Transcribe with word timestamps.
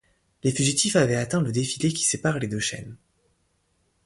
Les 0.41 0.51
fugitifs 0.51 0.95
avaient 0.95 1.13
atteint 1.15 1.41
le 1.43 1.51
défilé 1.51 1.93
qui 1.93 2.01
sépare 2.03 2.39
les 2.39 2.47
deux 2.47 2.57
chaînes. 2.57 2.97